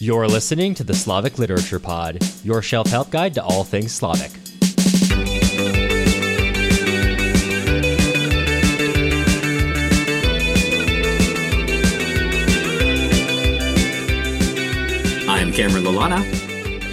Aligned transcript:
You're 0.00 0.28
listening 0.28 0.74
to 0.74 0.84
the 0.84 0.94
Slavic 0.94 1.40
Literature 1.40 1.80
Pod, 1.80 2.22
your 2.44 2.62
shelf 2.62 2.86
help 2.86 3.10
guide 3.10 3.34
to 3.34 3.42
all 3.42 3.64
things 3.64 3.92
Slavic. 3.92 4.30
I'm 15.28 15.52
Cameron 15.52 15.82
Lalana. 15.82 16.22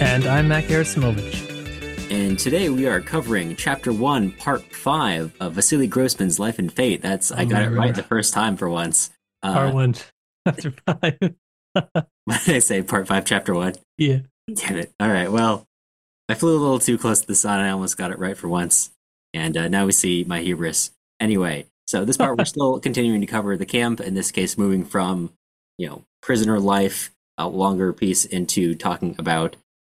And 0.00 0.26
I'm 0.26 0.48
Matt 0.48 0.64
Gerasimovich. 0.64 2.10
And 2.10 2.36
today 2.36 2.70
we 2.70 2.88
are 2.88 3.00
covering 3.00 3.54
Chapter 3.54 3.92
1, 3.92 4.32
Part 4.32 4.74
5 4.74 5.36
of 5.38 5.52
Vasily 5.52 5.86
Grossman's 5.86 6.40
Life 6.40 6.58
and 6.58 6.72
Fate. 6.72 7.02
That's, 7.02 7.30
I 7.30 7.44
got 7.44 7.62
it 7.62 7.70
right 7.70 7.94
the 7.94 8.02
first 8.02 8.34
time 8.34 8.56
for 8.56 8.68
once. 8.68 9.10
Uh, 9.44 9.52
part 9.52 9.74
1, 9.74 9.94
Chapter 10.44 10.74
5. 11.20 11.36
what 12.24 12.44
did 12.44 12.56
I 12.56 12.58
say? 12.60 12.82
Part 12.82 13.06
5, 13.08 13.24
Chapter 13.24 13.54
1? 13.54 13.74
Yeah. 13.98 14.18
Damn 14.52 14.78
it. 14.78 14.92
All 15.00 15.08
right, 15.08 15.30
well, 15.30 15.66
I 16.28 16.34
flew 16.34 16.56
a 16.56 16.60
little 16.60 16.78
too 16.78 16.98
close 16.98 17.20
to 17.20 17.26
the 17.26 17.34
sun. 17.34 17.60
I 17.60 17.70
almost 17.70 17.98
got 17.98 18.10
it 18.10 18.18
right 18.18 18.36
for 18.36 18.48
once. 18.48 18.90
And 19.34 19.56
uh, 19.56 19.68
now 19.68 19.86
we 19.86 19.92
see 19.92 20.24
my 20.24 20.40
hubris. 20.40 20.90
Anyway, 21.20 21.66
so 21.86 22.04
this 22.04 22.16
part 22.16 22.38
we're 22.38 22.44
still 22.46 22.80
continuing 22.80 23.20
to 23.20 23.26
cover 23.26 23.56
the 23.56 23.66
camp, 23.66 24.00
in 24.00 24.14
this 24.14 24.30
case, 24.30 24.56
moving 24.58 24.84
from, 24.84 25.32
you 25.78 25.88
know, 25.88 26.04
prisoner 26.22 26.58
life, 26.58 27.10
a 27.38 27.48
longer 27.48 27.92
piece 27.92 28.24
into 28.24 28.74
talking 28.74 29.14
about 29.18 29.56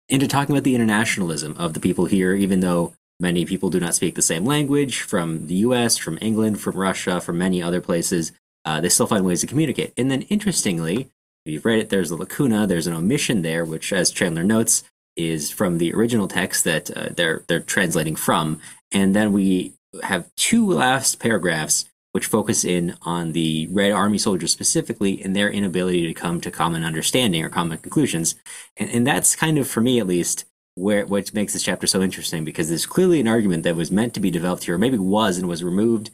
into 0.09 0.27
talking 0.27 0.55
about 0.55 0.63
the 0.63 0.73
internationalism 0.73 1.55
of 1.57 1.73
the 1.73 1.79
people 1.79 2.05
here, 2.05 2.33
even 2.33 2.61
though 2.61 2.93
many 3.19 3.45
people 3.45 3.69
do 3.69 3.79
not 3.79 3.93
speak 3.93 4.15
the 4.15 4.23
same 4.23 4.43
language 4.43 5.01
from 5.01 5.45
the 5.45 5.55
US, 5.55 5.97
from 5.97 6.17
England, 6.19 6.59
from 6.59 6.75
Russia, 6.75 7.21
from 7.21 7.37
many 7.37 7.61
other 7.61 7.79
places. 7.79 8.31
Uh, 8.65 8.81
they 8.81 8.89
still 8.89 9.07
find 9.07 9.23
ways 9.23 9.41
to 9.41 9.47
communicate. 9.47 9.93
And 9.95 10.09
then, 10.09 10.23
interestingly, 10.23 11.09
you've 11.45 11.65
read 11.65 11.79
it, 11.79 11.89
there's 11.89 12.11
a 12.11 12.15
lacuna, 12.15 12.67
there's 12.67 12.87
an 12.87 12.93
omission 12.93 13.41
there, 13.41 13.65
which, 13.65 13.91
as 13.93 14.11
Chandler 14.11 14.43
notes, 14.43 14.83
is 15.15 15.49
from 15.49 15.77
the 15.77 15.93
original 15.93 16.27
text 16.27 16.63
that 16.63 16.95
uh, 16.95 17.09
they're 17.15 17.43
they're 17.47 17.59
translating 17.59 18.15
from. 18.15 18.59
And 18.91 19.15
then 19.15 19.31
we 19.31 19.73
have 20.03 20.29
two 20.35 20.69
last 20.71 21.19
paragraphs 21.19 21.85
which 22.11 22.25
focus 22.25 22.65
in 22.65 22.95
on 23.03 23.33
the 23.33 23.67
Red 23.71 23.91
Army 23.91 24.17
soldiers 24.17 24.51
specifically 24.51 25.21
and 25.21 25.35
their 25.35 25.49
inability 25.49 26.07
to 26.07 26.13
come 26.13 26.41
to 26.41 26.49
common 26.49 26.83
understanding 26.83 27.43
or 27.43 27.49
common 27.49 27.77
conclusions. 27.77 28.35
And, 28.77 28.89
and 28.89 29.05
that's 29.05 29.35
kind 29.35 29.59
of, 29.59 29.67
for 29.67 29.81
me 29.81 29.99
at 29.99 30.07
least, 30.07 30.45
where 30.73 31.05
what 31.05 31.33
makes 31.33 31.53
this 31.53 31.63
chapter 31.63 31.85
so 31.85 32.01
interesting 32.01 32.43
because 32.43 32.69
there's 32.69 32.85
clearly 32.85 33.19
an 33.19 33.27
argument 33.27 33.63
that 33.63 33.75
was 33.75 33.91
meant 33.91 34.13
to 34.15 34.19
be 34.19 34.31
developed 34.31 34.63
here, 34.63 34.75
or 34.75 34.79
maybe 34.79 34.97
was 34.97 35.37
and 35.37 35.47
was 35.47 35.63
removed, 35.63 36.09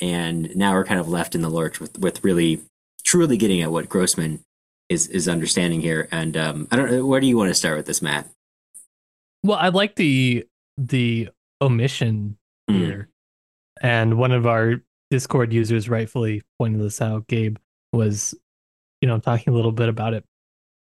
and 0.00 0.54
now 0.54 0.72
we're 0.72 0.84
kind 0.84 1.00
of 1.00 1.08
left 1.08 1.34
in 1.34 1.42
the 1.42 1.48
lurch 1.48 1.80
with, 1.80 1.98
with 1.98 2.22
really 2.22 2.60
truly 3.02 3.36
getting 3.36 3.60
at 3.60 3.72
what 3.72 3.88
Grossman 3.88 4.40
is 4.90 5.06
is 5.06 5.28
understanding 5.28 5.80
here. 5.80 6.08
And 6.10 6.36
um, 6.36 6.68
I 6.70 6.76
don't 6.76 6.90
know, 6.90 7.06
where 7.06 7.20
do 7.20 7.26
you 7.26 7.38
want 7.38 7.48
to 7.48 7.54
start 7.54 7.78
with 7.78 7.86
this, 7.86 8.02
Matt? 8.02 8.28
Well, 9.42 9.58
I 9.58 9.68
like 9.68 9.96
the 9.96 10.44
the 10.76 11.30
omission 11.62 12.36
mm. 12.68 12.76
here, 12.76 13.08
and 13.80 14.18
one 14.18 14.32
of 14.32 14.46
our 14.46 14.82
Discord 15.10 15.52
users 15.52 15.88
rightfully 15.88 16.42
pointed 16.58 16.82
this 16.82 17.00
out. 17.00 17.26
Gabe 17.28 17.56
was, 17.92 18.34
you 19.00 19.08
know, 19.08 19.18
talking 19.18 19.52
a 19.52 19.56
little 19.56 19.72
bit 19.72 19.88
about 19.88 20.12
it, 20.12 20.24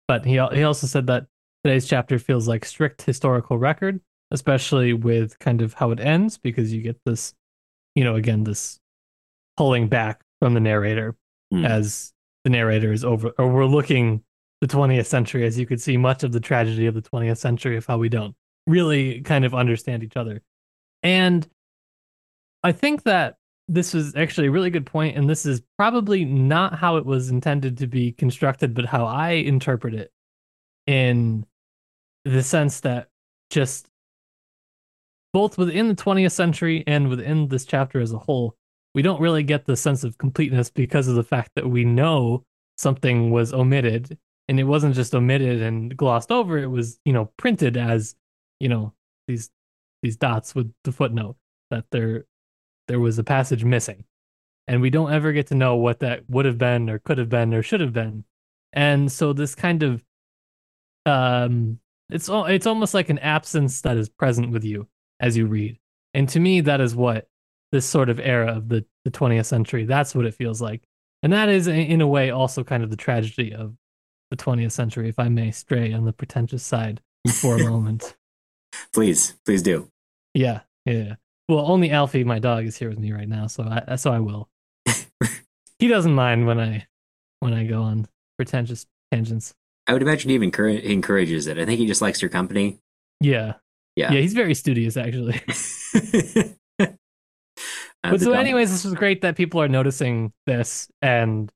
but 0.08 0.26
he 0.26 0.34
he 0.54 0.64
also 0.64 0.88
said 0.88 1.06
that 1.08 1.28
today's 1.64 1.88
chapter 1.88 2.18
feels 2.18 2.48
like 2.48 2.66
strict 2.66 3.04
historical 3.04 3.58
record, 3.58 4.00
especially 4.32 4.94
with 4.94 5.38
kind 5.40 5.62
of 5.62 5.74
how 5.74 5.92
it 5.92 6.00
ends, 6.00 6.38
because 6.38 6.74
you 6.74 6.82
get 6.82 7.00
this, 7.06 7.34
you 7.94 8.04
know, 8.04 8.16
again 8.16 8.44
this 8.44 8.80
pulling 9.58 9.88
back 9.88 10.22
from 10.40 10.54
the 10.54 10.60
narrator 10.60 11.16
mm. 11.54 11.68
as 11.68 12.14
the 12.48 12.52
narrator 12.52 12.94
is 12.94 13.04
over 13.04 13.34
overlooking 13.38 14.24
the 14.62 14.68
20th 14.68 15.06
century, 15.06 15.46
as 15.46 15.60
you 15.60 15.66
could 15.66 15.82
see 15.82 15.98
much 15.98 16.24
of 16.24 16.32
the 16.32 16.40
tragedy 16.40 16.86
of 16.86 16.96
the 16.96 17.02
20th 17.02 17.38
century 17.38 17.76
of 17.76 17.86
how 17.86 17.98
we 17.98 18.08
don't 18.08 18.36
really 18.66 19.20
kind 19.22 19.44
of 19.44 19.54
understand 19.54 20.02
each 20.02 20.16
other, 20.16 20.42
and 21.04 21.46
I 22.64 22.72
think 22.72 23.04
that 23.04 23.36
this 23.68 23.94
is 23.94 24.16
actually 24.16 24.48
a 24.48 24.52
really 24.52 24.70
good 24.70 24.86
point, 24.86 25.18
and 25.18 25.30
this 25.30 25.46
is 25.46 25.62
probably 25.78 26.24
not 26.24 26.74
how 26.74 26.96
it 26.96 27.06
was 27.06 27.30
intended 27.30 27.78
to 27.80 27.88
be 27.88 28.14
constructed, 28.14 28.74
but 28.74 28.86
how 28.86 29.06
I 29.06 29.32
interpret 29.32 29.94
it 29.94 30.12
in 30.86 31.46
the 32.24 32.42
sense 32.42 32.80
that 32.80 33.10
just 33.50 33.90
both 35.34 35.58
within 35.58 35.90
the 35.90 35.96
20th 35.96 36.32
century 36.32 36.84
and 36.88 37.10
within 37.10 37.50
this 37.50 37.66
chapter 37.66 38.00
as 38.00 38.14
a 38.14 38.18
whole, 38.18 38.56
we 38.98 39.04
don't 39.04 39.22
really 39.22 39.44
get 39.44 39.66
the 39.66 39.78
sense 39.78 40.04
of 40.04 40.18
completeness 40.18 40.72
because 40.72 41.08
of 41.08 41.16
the 41.16 41.24
fact 41.24 41.52
that 41.56 41.70
we 41.70 41.86
know 41.86 42.44
something 42.78 43.30
was 43.30 43.54
omitted 43.54 44.18
and 44.50 44.60
it 44.60 44.64
wasn't 44.64 44.96
just 44.96 45.14
omitted 45.14 45.62
and 45.62 45.96
glossed 45.96 46.32
over 46.32 46.58
it 46.58 46.68
was 46.68 47.00
you 47.06 47.14
know 47.14 47.32
printed 47.38 47.78
as 47.78 48.16
you 48.60 48.68
know 48.68 48.92
these 49.28 49.52
these 50.02 50.18
dots 50.18 50.56
with 50.56 50.74
the 50.84 50.92
footnote 50.92 51.36
that 51.70 51.86
they're 51.92 52.26
there 52.88 53.00
was 53.00 53.20
a 53.20 53.24
passage 53.24 53.64
missing. 53.64 54.06
And 54.68 54.82
we 54.82 54.90
don't 54.90 55.12
ever 55.12 55.32
get 55.32 55.48
to 55.48 55.56
know 55.56 55.76
what 55.76 56.00
that 56.00 56.30
would 56.30 56.46
have 56.46 56.58
been 56.58 56.90
or 56.90 57.00
could 57.00 57.18
have 57.18 57.30
been 57.30 57.54
or 57.54 57.64
should 57.64 57.82
have 57.82 57.94
been. 57.94 58.26
And 58.74 59.12
so 59.12 59.34
this 59.34 59.56
kind 59.56 59.84
of 59.84 60.04
um 61.06 61.80
it's 62.10 62.30
all 62.30 62.46
it's 62.46 62.68
almost 62.68 62.94
like 62.94 63.10
an 63.10 63.20
absence 63.20 63.82
that 63.82 63.98
is 63.98 64.10
present 64.10 64.52
with 64.52 64.64
you 64.64 64.88
as 65.20 65.38
you 65.38 65.48
read. 65.48 65.78
And 66.14 66.28
to 66.30 66.40
me 66.40 66.62
that 66.62 66.82
is 66.82 66.96
what 66.96 67.28
this 67.72 67.86
sort 67.86 68.10
of 68.10 68.20
era 68.20 68.56
of 68.56 68.70
the, 68.70 68.86
the 69.04 69.12
20th 69.12 69.46
century 69.46 69.86
that's 69.86 70.16
what 70.16 70.26
it 70.26 70.34
feels 70.34 70.62
like. 70.62 70.84
And 71.24 71.34
that 71.34 71.50
is 71.50 71.68
in 71.68 72.02
a 72.02 72.08
way 72.08 72.30
also 72.30 72.64
kind 72.64 72.84
of 72.84 72.90
the 72.90 72.96
tragedy 72.96 73.54
of 73.54 73.76
the 74.30 74.38
20th 74.38 74.72
century 74.72 75.10
if 75.10 75.20
I 75.20 75.30
may 75.30 75.52
stray 75.52 75.94
on 75.94 76.06
the 76.06 76.14
pretentious 76.14 76.64
side 76.64 77.02
for 77.42 77.56
a 77.56 77.64
moment. 77.64 78.16
Please, 78.94 79.34
please 79.44 79.64
do. 79.64 79.90
Yeah, 80.34 80.60
yeah. 80.86 81.16
Well, 81.50 81.66
only 81.72 81.90
Alfie, 81.90 82.24
my 82.24 82.38
dog, 82.38 82.66
is 82.66 82.78
here 82.78 82.90
with 82.90 83.00
me 83.00 83.12
right 83.12 83.28
now, 83.28 83.48
so 83.48 83.64
I 83.64 83.96
so 83.96 84.12
I 84.12 84.20
will. 84.20 84.50
he 85.80 85.88
doesn't 85.88 86.14
mind 86.14 86.46
when 86.46 86.60
I 86.60 86.86
when 87.40 87.54
I 87.54 87.66
go 87.66 87.82
on 87.82 88.08
pretentious 88.38 88.86
tangents. 89.12 89.56
I 89.88 89.94
would 89.94 90.02
imagine 90.02 90.30
he 90.30 90.36
even 90.36 90.52
he 90.52 90.94
encourages 90.94 91.48
it. 91.48 91.58
I 91.58 91.66
think 91.66 91.80
he 91.80 91.88
just 91.88 92.02
likes 92.02 92.22
your 92.22 92.30
company. 92.30 92.80
Yeah, 93.22 93.54
yeah, 93.96 94.12
yeah. 94.12 94.20
He's 94.20 94.34
very 94.34 94.54
studious, 94.54 94.98
actually. 94.98 95.42
but 98.12 98.22
so, 98.22 98.34
anyways, 98.34 98.72
this 98.72 98.84
was 98.84 98.94
great 98.94 99.22
that 99.22 99.36
people 99.36 99.62
are 99.62 99.68
noticing 99.68 100.34
this, 100.46 100.90
and 101.02 101.52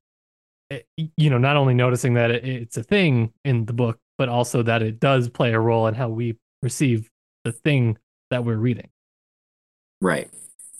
eh, 0.70 0.80
you 1.16 1.30
know, 1.30 1.38
not 1.38 1.56
only 1.56 1.74
noticing 1.74 2.14
that 2.14 2.30
it's 2.30 2.76
a 2.76 2.82
thing 2.82 3.32
in 3.44 3.64
the 3.66 3.72
book, 3.72 3.98
but 4.18 4.28
also 4.28 4.62
that 4.62 4.82
it 4.82 5.00
does 5.00 5.28
play 5.28 5.52
a 5.52 5.60
role 5.60 5.86
in 5.86 5.94
how 5.94 6.08
we 6.08 6.36
perceive 6.60 7.10
the 7.44 7.52
thing 7.52 7.98
that 8.30 8.44
we're 8.44 8.56
reading. 8.56 8.88
Right. 10.00 10.30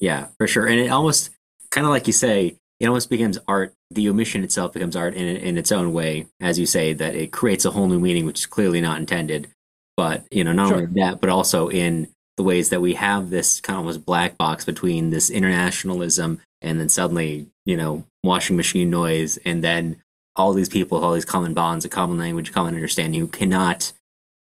Yeah, 0.00 0.28
for 0.38 0.46
sure. 0.46 0.66
And 0.66 0.80
it 0.80 0.88
almost 0.88 1.30
kind 1.70 1.86
of 1.86 1.90
like 1.90 2.06
you 2.06 2.12
say, 2.12 2.56
it 2.80 2.86
almost 2.86 3.08
becomes 3.10 3.38
art. 3.46 3.72
The 3.90 4.08
omission 4.08 4.42
itself 4.42 4.72
becomes 4.72 4.96
art 4.96 5.14
in 5.14 5.36
in 5.36 5.56
its 5.56 5.70
own 5.70 5.92
way, 5.92 6.26
as 6.40 6.58
you 6.58 6.66
say, 6.66 6.92
that 6.94 7.14
it 7.14 7.30
creates 7.30 7.64
a 7.64 7.70
whole 7.70 7.86
new 7.86 8.00
meaning, 8.00 8.26
which 8.26 8.40
is 8.40 8.46
clearly 8.46 8.80
not 8.80 8.98
intended. 8.98 9.48
But 9.96 10.24
you 10.32 10.42
know, 10.42 10.52
not 10.52 10.68
sure. 10.68 10.78
only 10.78 11.00
that, 11.00 11.20
but 11.20 11.30
also 11.30 11.68
in 11.68 12.08
the 12.36 12.42
ways 12.42 12.70
that 12.70 12.80
we 12.80 12.94
have 12.94 13.30
this 13.30 13.60
kind 13.60 13.76
of 13.76 13.80
almost 13.80 14.06
black 14.06 14.38
box 14.38 14.64
between 14.64 15.10
this 15.10 15.30
internationalism 15.30 16.40
and 16.62 16.80
then 16.80 16.88
suddenly, 16.88 17.46
you 17.66 17.76
know, 17.76 18.04
washing 18.22 18.56
machine 18.56 18.88
noise, 18.88 19.36
and 19.44 19.62
then 19.62 19.96
all 20.36 20.52
these 20.52 20.68
people, 20.68 20.98
with 20.98 21.04
all 21.04 21.12
these 21.12 21.24
common 21.24 21.52
bonds, 21.52 21.84
a 21.84 21.88
common 21.88 22.18
language, 22.18 22.52
common 22.52 22.74
understanding, 22.74 23.20
who 23.20 23.26
cannot, 23.26 23.92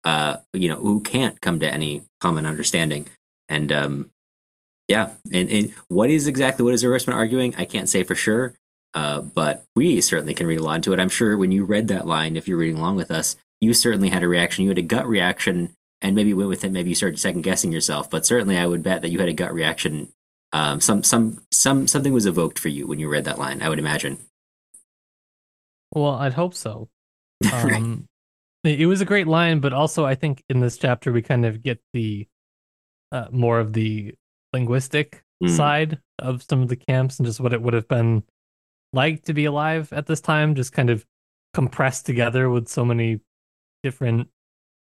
uh, 0.04 0.37
you 0.53 0.69
know, 0.69 0.76
who 0.76 1.00
can't 1.00 1.41
come 1.41 1.60
to 1.60 1.72
any 1.72 2.03
common 2.21 2.44
understanding. 2.44 3.06
And 3.49 3.72
um, 3.72 4.10
yeah, 4.88 5.10
and, 5.32 5.49
and 5.49 5.72
what 5.88 6.10
is 6.10 6.26
exactly 6.26 6.65
what 6.65 6.75
is 6.75 6.82
Grossman 6.82 7.16
arguing? 7.16 7.55
I 7.56 7.65
can't 7.65 7.88
say 7.88 8.03
for 8.03 8.15
sure, 8.15 8.55
uh, 8.94 9.20
but 9.20 9.65
we 9.76 10.00
certainly 10.00 10.34
can 10.34 10.47
read 10.47 10.59
a 10.59 10.62
lot 10.62 10.76
into 10.76 10.93
it. 10.93 11.00
I'm 11.00 11.09
sure 11.09 11.37
when 11.37 11.53
you 11.53 11.65
read 11.65 11.88
that 11.88 12.06
line, 12.06 12.37
if 12.37 12.49
you're 12.49 12.59
reading 12.59 12.78
along 12.78 12.97
with 12.97 13.10
us, 13.10 13.37
you 13.60 13.75
certainly 13.75 14.09
had 14.09 14.22
a 14.22 14.28
reaction. 14.28 14.65
You 14.65 14.70
had 14.70 14.78
a 14.78 14.82
gut 14.82 15.08
reaction, 15.08 15.75
and 16.00 16.15
maybe 16.15 16.35
went 16.35 16.49
with 16.49 16.65
it. 16.65 16.73
Maybe 16.73 16.91
you 16.91 16.95
started 16.95 17.19
second 17.19 17.43
guessing 17.43 17.73
yourself, 17.73 18.09
but 18.09 18.27
certainly 18.27 18.56
I 18.56 18.67
would 18.67 18.83
bet 18.83 19.03
that 19.03 19.11
you 19.11 19.19
had 19.19 19.29
a 19.29 19.33
gut 19.33 19.53
reaction. 19.53 20.12
Um, 20.53 20.81
some 20.81 21.03
some 21.03 21.41
some 21.50 21.87
something 21.87 22.12
was 22.12 22.27
evoked 22.27 22.59
for 22.59 22.69
you 22.69 22.87
when 22.87 22.99
you 22.99 23.09
read 23.09 23.25
that 23.25 23.39
line. 23.39 23.62
I 23.62 23.69
would 23.69 23.79
imagine. 23.79 24.19
Well, 25.93 26.15
I'd 26.15 26.35
hope 26.35 26.55
so. 26.55 26.89
Um, 27.53 28.06
it 28.65 28.87
was 28.87 29.00
a 29.00 29.06
great 29.06 29.29
line, 29.29 29.61
but 29.61 29.73
also 29.73 30.05
I 30.05 30.17
think 30.17 30.43
in 30.49 30.59
this 30.59 30.77
chapter 30.77 31.12
we 31.12 31.23
kind 31.23 31.47
of 31.47 31.62
get 31.62 31.81
the 31.93 32.27
uh, 33.12 33.27
more 33.31 33.61
of 33.61 33.73
the 33.73 34.15
linguistic 34.53 35.23
mm. 35.43 35.49
side 35.49 36.00
of 36.19 36.43
some 36.43 36.62
of 36.62 36.69
the 36.69 36.77
camps 36.77 37.19
and 37.19 37.27
just 37.27 37.39
what 37.39 37.53
it 37.53 37.62
would 37.62 37.75
have 37.75 37.87
been 37.87 38.25
like 38.93 39.23
to 39.25 39.33
be 39.33 39.45
alive 39.45 39.93
at 39.93 40.06
this 40.06 40.21
time, 40.21 40.56
just 40.56 40.73
kind 40.73 40.91
of 40.91 41.06
compressed 41.55 42.06
together 42.06 42.50
with 42.50 42.69
so 42.69 42.85
many 42.85 43.21
different 43.83 44.29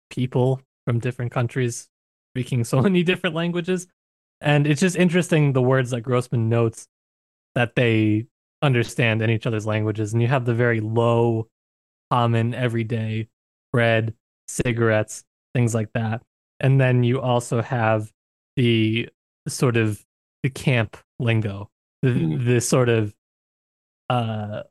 people 0.10 0.62
from 0.92 1.00
different 1.00 1.32
countries 1.32 1.88
speaking 2.34 2.66
so 2.66 2.82
many 2.90 3.02
different 3.02 3.34
languages. 3.34 3.88
And 4.42 4.68
it's 4.68 4.82
just 4.82 4.98
interesting 4.98 5.54
the 5.54 5.62
words 5.62 5.92
that 5.92 6.02
Grossman 6.02 6.50
notes 6.50 6.88
that 7.56 7.76
they 7.76 8.26
understand 8.62 9.22
in 9.22 9.30
each 9.30 9.48
other's 9.48 9.66
languages. 9.66 10.12
And 10.12 10.22
you 10.22 10.28
have 10.28 10.44
the 10.46 10.54
very 10.54 10.82
low, 10.82 11.48
common, 12.12 12.54
everyday 12.54 13.30
bread, 13.72 14.14
cigarettes, 14.48 15.24
things 15.54 15.74
like 15.74 15.94
that. 15.94 16.24
And 16.60 16.82
then 16.82 17.04
you 17.04 17.22
also 17.22 17.62
have 17.62 18.12
the 18.58 19.08
sort 19.48 19.78
of 19.78 20.04
the 20.44 20.50
camp 20.50 20.98
lingo, 21.20 21.70
the, 22.02 22.10
Mm. 22.10 22.46
the 22.46 22.60
sort 22.60 22.90
of 22.90 23.14
uh, 24.10 24.64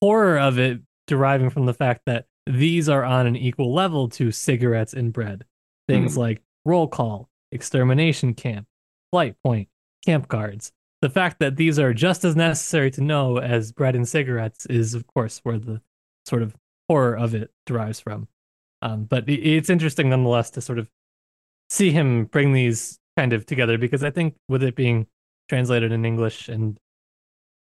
horror 0.00 0.38
of 0.38 0.58
it 0.58 0.80
deriving 1.06 1.50
from 1.50 1.66
the 1.66 1.74
fact 1.74 2.02
that 2.06 2.26
these 2.46 2.88
are 2.88 3.04
on 3.04 3.26
an 3.26 3.36
equal 3.36 3.74
level 3.74 4.08
to 4.08 4.30
cigarettes 4.30 4.94
and 4.94 5.12
bread. 5.12 5.44
Things 5.88 6.16
like 6.16 6.42
roll 6.64 6.88
call, 6.88 7.28
extermination 7.52 8.34
camp, 8.34 8.66
flight 9.12 9.36
point, 9.42 9.68
camp 10.04 10.28
guards. 10.28 10.72
The 11.02 11.10
fact 11.10 11.38
that 11.40 11.56
these 11.56 11.78
are 11.78 11.94
just 11.94 12.24
as 12.24 12.34
necessary 12.34 12.90
to 12.92 13.00
know 13.00 13.38
as 13.38 13.70
bread 13.70 13.94
and 13.94 14.08
cigarettes 14.08 14.66
is, 14.66 14.94
of 14.94 15.06
course, 15.06 15.40
where 15.42 15.58
the 15.58 15.80
sort 16.24 16.42
of 16.42 16.56
horror 16.88 17.16
of 17.16 17.34
it 17.34 17.50
derives 17.66 18.00
from. 18.00 18.28
Um, 18.82 19.04
but 19.04 19.28
it's 19.28 19.70
interesting 19.70 20.10
nonetheless 20.10 20.50
to 20.50 20.60
sort 20.60 20.78
of 20.78 20.90
see 21.70 21.90
him 21.90 22.24
bring 22.26 22.52
these 22.52 22.98
kind 23.16 23.32
of 23.32 23.46
together 23.46 23.78
because 23.78 24.04
I 24.04 24.10
think 24.10 24.36
with 24.48 24.62
it 24.62 24.74
being 24.74 25.06
translated 25.48 25.92
in 25.92 26.04
English 26.04 26.48
and 26.48 26.78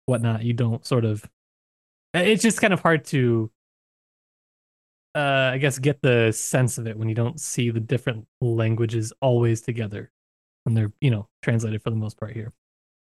whatnot, 0.06 0.44
you 0.44 0.54
don't 0.54 0.86
sort 0.86 1.06
of. 1.06 1.30
It's 2.14 2.42
just 2.42 2.60
kind 2.60 2.74
of 2.74 2.82
hard 2.82 3.06
to, 3.06 3.52
uh, 5.16 5.52
I 5.54 5.58
guess, 5.58 5.80
get 5.80 6.02
the 6.02 6.32
sense 6.32 6.78
of 6.78 6.88
it 6.88 6.98
when 6.98 7.10
you 7.10 7.16
don't 7.16 7.40
see 7.40 7.70
the 7.70 7.80
different 7.80 8.28
languages 8.42 9.14
always 9.22 9.62
together 9.62 10.12
when 10.64 10.76
they're, 10.76 10.92
you 11.02 11.12
know, 11.12 11.28
translated 11.42 11.82
for 11.82 11.90
the 11.90 11.96
most 11.96 12.18
part 12.20 12.34
here. 12.34 12.54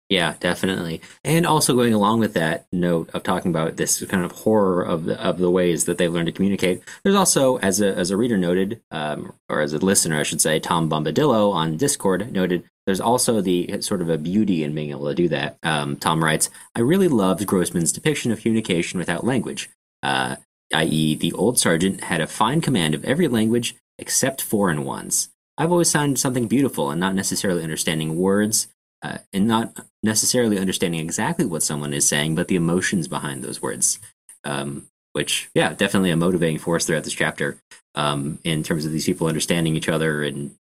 Yeah, 0.07 0.35
definitely. 0.39 1.01
And 1.23 1.47
also 1.47 1.73
going 1.73 1.93
along 1.93 2.19
with 2.19 2.35
that 2.35 2.67
note 2.71 3.09
of 3.15 3.23
talking 3.23 3.49
about 3.49 3.77
this 3.77 4.05
kind 4.05 4.23
of 4.23 4.33
horror 4.33 4.83
of 4.83 5.05
the 5.05 5.19
of 5.19 5.39
the 5.39 5.49
ways 5.49 5.85
that 5.85 5.97
they've 5.97 6.13
learned 6.13 6.27
to 6.27 6.31
communicate, 6.31 6.83
there's 7.03 7.15
also, 7.15 7.57
as 7.57 7.81
a 7.81 7.87
as 7.95 8.11
a 8.11 8.17
reader 8.17 8.37
noted, 8.37 8.81
um, 8.91 9.33
or 9.49 9.61
as 9.61 9.73
a 9.73 9.79
listener, 9.79 10.19
I 10.19 10.23
should 10.23 10.41
say, 10.41 10.59
Tom 10.59 10.87
Bombadillo 10.91 11.51
on 11.51 11.75
Discord 11.75 12.31
noted, 12.31 12.65
there's 12.85 13.01
also 13.01 13.41
the 13.41 13.81
sort 13.81 14.03
of 14.03 14.09
a 14.09 14.19
beauty 14.19 14.63
in 14.63 14.75
being 14.75 14.91
able 14.91 15.07
to 15.07 15.15
do 15.15 15.27
that. 15.29 15.57
Um, 15.63 15.95
Tom 15.95 16.23
writes, 16.23 16.51
I 16.75 16.81
really 16.81 17.07
loved 17.07 17.47
Grossman's 17.47 17.91
depiction 17.91 18.31
of 18.31 18.41
communication 18.41 18.99
without 18.99 19.25
language, 19.25 19.71
uh, 20.03 20.35
i.e., 20.73 21.15
the 21.15 21.33
old 21.33 21.59
sergeant 21.59 22.06
had 22.06 22.21
a 22.21 22.27
fine 22.27 22.62
command 22.62 22.94
of 22.95 23.06
every 23.06 23.27
language 23.27 23.75
except 23.97 24.41
foreign 24.41 24.83
ones. 24.83 25.29
I've 25.57 25.71
always 25.71 25.91
found 25.91 26.19
something 26.19 26.47
beautiful 26.47 26.89
and 26.89 27.00
not 27.00 27.15
necessarily 27.15 27.63
understanding 27.63 28.17
words 28.17 28.67
uh, 29.01 29.19
and 29.31 29.47
not 29.47 29.85
necessarily 30.03 30.59
understanding 30.59 31.00
exactly 31.00 31.45
what 31.45 31.63
someone 31.63 31.94
is 31.94 32.07
saying, 32.07 32.35
but 32.35 32.47
the 32.47 32.56
emotions 32.56 33.07
behind 33.07 33.44
those 33.44 33.62
words. 33.62 34.00
Um, 34.44 34.88
which, 35.13 35.50
yeah, 35.56 35.73
definitely 35.73 36.12
a 36.12 36.17
motivating 36.17 36.59
force 36.59 36.85
throughout 36.85 37.06
this 37.06 37.13
chapter 37.13 37.57
um, 37.95 38.38
in 38.44 38.63
terms 38.63 38.85
of 38.85 38.91
these 38.91 39.06
people 39.06 39.27
understanding 39.27 39.75
each 39.75 39.88
other 39.88 40.23
and, 40.23 40.56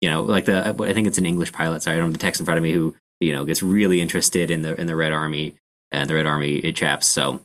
you 0.00 0.08
know, 0.08 0.22
like 0.22 0.44
the 0.44 0.68
I 0.68 0.92
think 0.92 1.06
it's 1.06 1.18
an 1.18 1.26
English 1.26 1.52
pilot. 1.52 1.82
Sorry, 1.82 1.96
I 1.96 1.98
don't 1.98 2.08
have 2.08 2.12
the 2.12 2.18
text 2.18 2.40
in 2.40 2.44
front 2.44 2.58
of 2.58 2.64
me 2.64 2.72
who 2.72 2.94
you 3.20 3.32
know 3.32 3.44
gets 3.44 3.62
really 3.62 4.00
interested 4.00 4.50
in 4.50 4.62
the 4.62 4.78
in 4.78 4.86
the 4.86 4.96
Red 4.96 5.12
Army 5.12 5.54
and 5.92 6.10
the 6.10 6.14
Red 6.14 6.26
Army 6.26 6.72
chaps. 6.72 7.06
So 7.06 7.40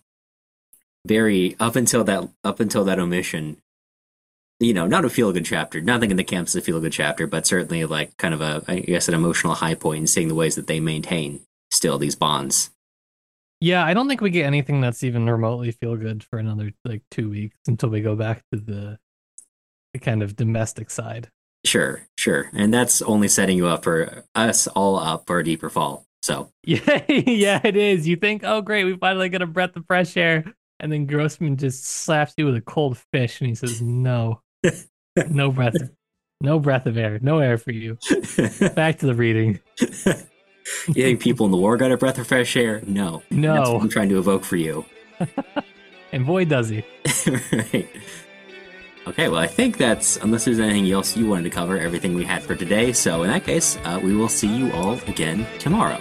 very 1.07 1.55
up 1.59 1.75
until 1.75 2.03
that 2.03 2.29
up 2.43 2.59
until 2.59 2.83
that 2.85 2.99
omission, 2.99 3.57
you 4.59 4.73
know, 4.73 4.87
not 4.87 5.05
a 5.05 5.09
feel 5.09 5.31
good 5.31 5.45
chapter. 5.45 5.81
Nothing 5.81 6.11
in 6.11 6.17
the 6.17 6.23
camp 6.23 6.47
is 6.47 6.55
a 6.55 6.61
feel 6.61 6.79
good 6.79 6.91
chapter, 6.91 7.27
but 7.27 7.45
certainly 7.45 7.85
like 7.85 8.17
kind 8.17 8.33
of 8.33 8.41
a, 8.41 8.63
I 8.67 8.79
guess, 8.79 9.07
an 9.07 9.13
emotional 9.13 9.55
high 9.55 9.75
point 9.75 10.01
in 10.01 10.07
seeing 10.07 10.27
the 10.27 10.35
ways 10.35 10.55
that 10.55 10.67
they 10.67 10.79
maintain 10.79 11.41
still 11.71 11.97
these 11.97 12.15
bonds. 12.15 12.71
Yeah, 13.59 13.83
I 13.83 13.93
don't 13.93 14.07
think 14.07 14.21
we 14.21 14.29
get 14.29 14.45
anything 14.45 14.81
that's 14.81 15.03
even 15.03 15.27
remotely 15.29 15.71
feel 15.71 15.95
good 15.95 16.23
for 16.23 16.37
another 16.37 16.71
like 16.85 17.01
two 17.09 17.29
weeks 17.29 17.57
until 17.67 17.89
we 17.89 18.01
go 18.01 18.15
back 18.15 18.43
to 18.53 18.59
the, 18.59 18.99
the 19.93 19.99
kind 19.99 20.21
of 20.21 20.35
domestic 20.35 20.91
side. 20.91 21.29
Sure, 21.65 22.03
sure, 22.17 22.49
and 22.53 22.71
that's 22.71 23.01
only 23.01 23.27
setting 23.27 23.57
you 23.57 23.67
up 23.67 23.83
for 23.83 24.25
us 24.35 24.67
all 24.67 24.97
up 24.97 25.25
for 25.25 25.39
a 25.39 25.43
deeper 25.43 25.69
fall. 25.69 26.05
So 26.21 26.51
Yeah, 26.63 27.03
yeah, 27.09 27.61
it 27.63 27.75
is. 27.75 28.07
You 28.07 28.15
think, 28.15 28.43
oh 28.43 28.61
great, 28.61 28.83
we 28.83 28.95
finally 28.95 29.29
get 29.29 29.41
a 29.41 29.47
breath 29.47 29.75
of 29.75 29.85
fresh 29.87 30.15
air, 30.17 30.45
and 30.79 30.91
then 30.91 31.05
Grossman 31.05 31.57
just 31.57 31.85
slaps 31.85 32.33
you 32.37 32.45
with 32.45 32.55
a 32.55 32.61
cold 32.61 32.97
fish, 33.11 33.39
and 33.41 33.49
he 33.49 33.55
says, 33.55 33.81
"No, 33.81 34.41
no 35.29 35.51
breath, 35.51 35.75
no 36.41 36.59
breath 36.59 36.85
of 36.85 36.97
air, 36.97 37.19
no 37.21 37.39
air 37.39 37.57
for 37.57 37.71
you." 37.71 37.97
Back 38.75 38.99
to 38.99 39.07
the 39.07 39.15
reading. 39.15 39.59
you 40.87 40.93
think 40.93 41.21
people 41.21 41.45
in 41.45 41.51
the 41.51 41.57
war 41.57 41.77
got 41.77 41.91
a 41.91 41.97
breath 41.97 42.17
of 42.17 42.27
fresh 42.27 42.55
air? 42.55 42.81
No, 42.85 43.23
that's 43.29 43.31
No, 43.31 43.73
what 43.73 43.81
I'm 43.81 43.89
trying 43.89 44.09
to 44.09 44.17
evoke 44.17 44.43
for 44.43 44.57
you. 44.57 44.85
and 46.11 46.25
boy 46.25 46.45
does 46.45 46.69
he. 46.69 46.83
right. 47.27 47.87
Okay, 49.07 49.29
well, 49.29 49.39
I 49.39 49.47
think 49.47 49.77
that's, 49.77 50.17
unless 50.17 50.43
there's 50.43 50.59
anything 50.59 50.91
else 50.91 51.15
you 51.15 51.27
wanted 51.27 51.43
to 51.43 51.49
cover, 51.49 51.77
everything 51.79 52.13
we 52.13 52.25
had 52.25 52.43
for 52.43 52.55
today. 52.55 52.91
So, 52.91 53.23
in 53.23 53.29
that 53.29 53.45
case, 53.45 53.77
uh, 53.85 54.01
we 54.03 54.13
will 54.13 54.27
see 54.27 54.53
you 54.53 54.69
all 54.73 54.99
again 55.07 55.47
tomorrow. 55.59 55.97